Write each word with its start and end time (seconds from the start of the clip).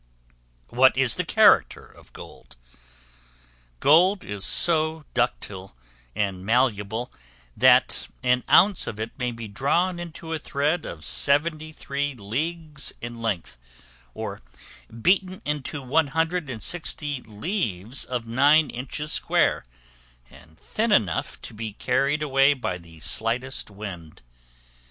What 0.69 0.97
is 0.97 1.13
the 1.13 1.23
character 1.23 1.85
of 1.85 2.11
Gold? 2.11 2.57
Gold 3.79 4.23
is 4.23 4.43
so 4.43 5.05
ductile 5.13 5.77
and 6.15 6.43
malleable, 6.43 7.13
that 7.55 8.07
an 8.23 8.43
ounce 8.49 8.87
of 8.87 8.99
it 8.99 9.11
may 9.19 9.29
be 9.31 9.47
drawn 9.47 9.99
into 9.99 10.33
a 10.33 10.39
thread 10.39 10.87
of 10.87 11.05
73 11.05 12.15
leagues 12.15 12.91
in 12.99 13.21
length; 13.21 13.59
or 14.15 14.41
beaten 15.03 15.39
into 15.45 15.83
160 15.83 17.21
leaves 17.21 18.03
of 18.03 18.25
9 18.25 18.69
inches 18.71 19.11
square, 19.11 19.63
and 20.31 20.57
thin 20.57 20.91
enough 20.91 21.39
to 21.43 21.53
be 21.53 21.73
carried 21.73 22.23
away 22.23 22.55
by 22.55 22.79
the 22.79 22.99
slightest 23.01 23.69
wind. 23.69 24.23